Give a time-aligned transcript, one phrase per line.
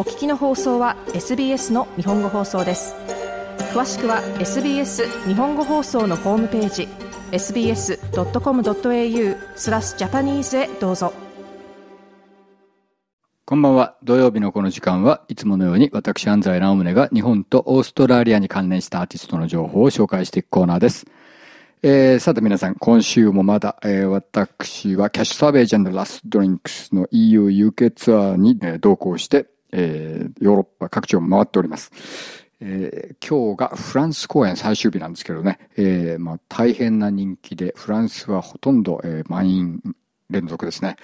[0.00, 2.94] お聞きの放送は SBS の日本語放送です
[3.74, 6.88] 詳しくは SBS 日本語放送のホームページ
[7.32, 7.98] sbs.com.au
[9.56, 11.12] スラスジャパニーズへどうぞ
[13.44, 13.98] こんばんは。
[14.02, 21.04] 土曜日のこの時間はいつものように私安西直宗が日本とオーストラリアに関連したアーティストの情報を紹介していくコーナーです。
[21.82, 31.90] えー、さて皆さん、今週もまだ、えー、私はキャッシュサーベージャンラストドリンクスの EU UK ツアーに、えー、同行して、えー、ヨーロッパ各地を回っております。
[32.60, 39.82] えー、今日がフランス公演最終日なんですけどね、えー、まあ大変な人気で、フランスはほとんど、えー、満員
[40.28, 40.96] 連続ですね。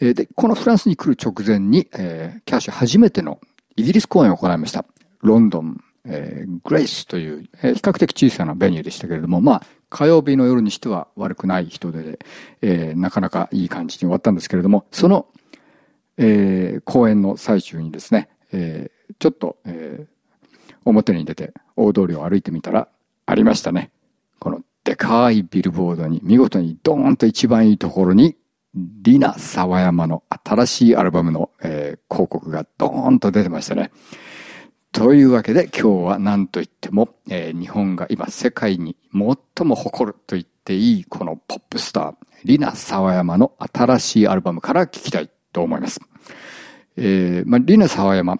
[0.00, 3.38] えー、で、このフランスに来る直前に、えー、キャッシュ初めての
[3.76, 4.84] イギリス公演を行いました。
[5.20, 12.18] ロンドン、えー、グレイスという、えー、比較的小さなベニューでしたけれども、まあ、火曜日の夜にしては悪くない人で、
[12.62, 15.26] えー、なかなかいい感じに終わったんですけれども、その、
[16.16, 22.88] えー、公演の最中にですね、えー、ちょっと、えー、表に出て大通りを歩いてみたら、
[23.26, 23.90] ありましたね。
[24.38, 28.36] このでかいビルボードに見事にドーンと一番いいところに、
[28.74, 33.90] リナ沢山の新しいアルバムの、えー、広告がドーンと出てましたね。
[34.92, 46.00] というわけで今日は何と言っても、えー、日本が今世界に最も誇ると言っていいこのポップスター、リナ沢山の新しいアルバムから聞きたいと思います。
[46.96, 48.38] えー、まあ、リナ沢山、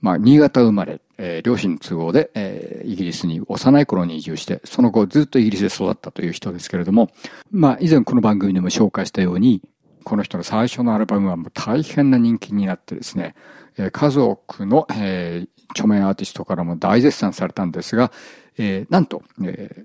[0.00, 7.10] まあ、新潟生まれ、えー、両親の都合で、えー、イギリスに幼い頃に移住して、その後ずっとイギリスで育ったという人ですけれども、
[7.50, 9.62] まあ、以前この番組でも紹介したように、
[10.04, 13.34] この人の最初のアルバムはもう大変な人気になってですね、
[13.78, 18.12] えー、数多くの、えー、著名アーティストからも大絶賛されたんですが、
[18.58, 19.84] えー、なんと、え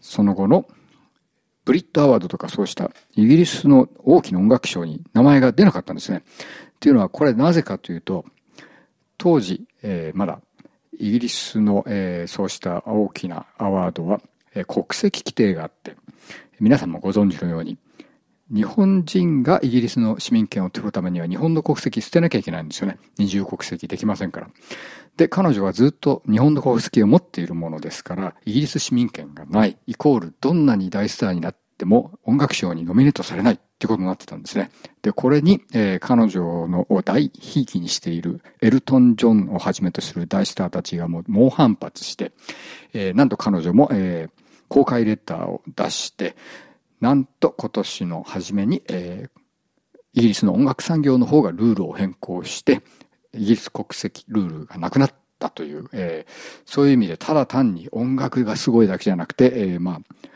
[0.00, 0.66] その後の
[1.68, 6.22] ブリットアワードとかそうしたイギリスの大きな音楽賞に名前が出なかったんですね。
[6.26, 8.24] っていうのはこれなぜかというと、
[9.18, 10.40] 当時、えー、まだ
[10.98, 14.22] イギリスの、えー、そうした大きなアワードは、
[14.54, 15.96] えー、国籍規定があって、
[16.58, 17.76] 皆さんもご存知のように、
[18.50, 22.98] 日本人がイギリスの市民権を取るためには日本の国籍捨てなきゃいけないんですよね。
[23.18, 24.48] 二重国籍できませんから。
[25.18, 34.70] で、彼女はずっと日本の国籍を持っているものですから、イギリス市民権がない、イコールどんなに大スターになっても音楽賞にノミネートされないってことになってたんですね。
[35.02, 42.32] で、これに、えー、彼女のを大ひいきにしているエルトン・ジョンをはじめとする大スターたちがもう猛反発して、
[42.92, 46.36] えー、なんと彼女も、えー、公開レターを出して、
[47.00, 49.40] なんと今年の初めに、えー、
[50.14, 52.82] イギリスの音楽産業の方がルールを変更して、
[53.34, 60.28] イギリス国籍ルールがなくなったという、えー、そういう意味でただ単に音楽がすごいだけじゃなくて、えー、まあ、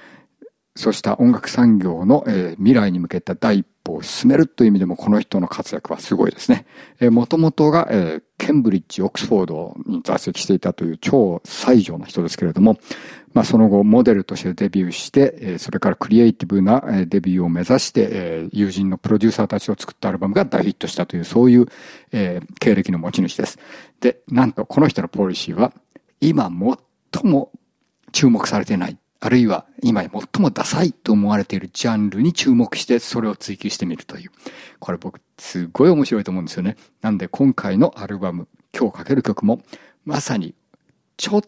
[0.74, 6.64] そうした音楽産業の、えー、未来に向けた第一歩を進めるという意味でもこの人の活躍はすごいですね。
[6.98, 12.78] えー、元々が、えー、ケンブリッジ、オックスフォードに在籍していたという超最上な人ですけれども、
[13.34, 21.66] まあ、その後モデルとしてデビューして、えそれからクリエイティブなデビューを目指して、え友人のプロデューサーたちを作ったアルバムが大ヒットしたという、そういう
[22.12, 23.58] え経歴の持ち主です。
[24.00, 25.72] で、なんとこの人のポリシーは、
[26.20, 26.50] 今
[27.12, 27.50] 最も
[28.12, 30.10] 注目されてない、あるいは今最
[30.40, 34.32] もダサいと思われているジャンルに注目してそれを追求してみるという。
[34.80, 36.76] これ僕すごい面白いと思うんですよね。
[37.02, 39.62] なんで今回のアルバム、今日かける曲も
[40.04, 40.56] まさに
[41.16, 41.42] ちょっ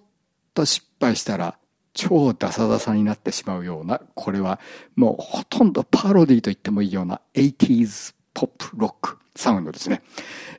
[0.54, 1.58] と失敗したら
[1.94, 4.60] 超ダサダサになってしまうような、これは
[4.94, 10.00] もうほとんどパロディと言ってもいいような 80s ポップロックサウンドですね。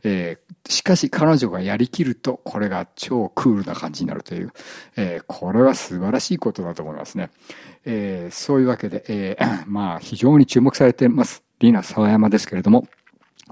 [0.04, 4.52] えー、しかし彼女がやりきるとこれが超クールな感じになるという、
[4.96, 7.30] えー、これは素晴らしいことだと思いますね。
[7.86, 11.44] えー、そういうわけで、えー、 まあ非常に注目されています。
[11.60, 12.88] リナ沢山ですけれども、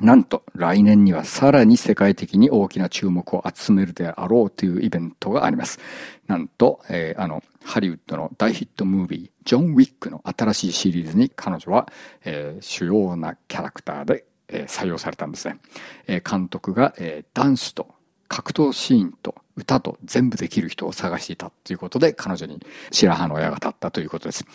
[0.01, 5.79] なんと来年にはさらに世界的に大きな注目を集めるであろうというイベントがあります。
[6.25, 11.87] なんと、えー、あの、ハリウッドの大ヒットムービー、ジョン・ウィックの新しいシリーズに彼女は、
[12.25, 14.25] えー、主要なキャラクターで、
[14.67, 15.57] 採用されたんですね。
[16.29, 16.95] 監督が、
[17.33, 17.87] ダンスと
[18.33, 22.59] 格闘シーンと歌と全部できる人を探していたということで彼女に
[22.91, 24.45] 白羽の親が立ったということです。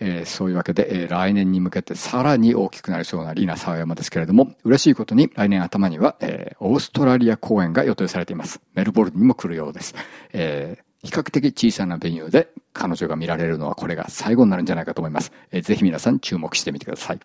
[0.00, 8.60] えー、そういうわけで、えー、来年に向けてさらに大きくなりそうなリーナ沢山ですけれども、嬉しいことに来年頭には、えー、オーストラリア公演が予定されています。
[8.74, 9.94] メルボルンにも来るようです。
[10.32, 15.30] えー比較的小さなベニューで彼女が見られるのはこれが最後になるんじゃないかと思います。
[15.52, 17.20] えー、ぜひ皆さん注目してみてください。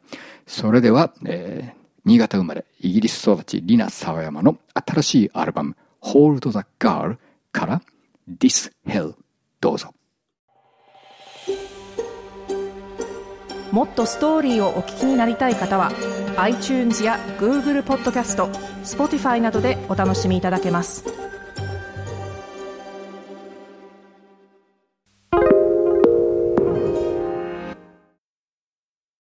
[0.46, 7.18] それでは、えー、新潟生まれ、イギリス育ち、リナサワヤマの新しいアルバム、Hold the Girl
[7.52, 7.82] から
[8.40, 9.16] This Hell
[9.62, 9.94] どうぞ。
[13.72, 15.92] もっとストーリーをお聞きになりたい方は
[16.38, 18.48] iTunes や Google ポッドキャスト
[18.84, 21.23] Spotify などでお楽しみいただけます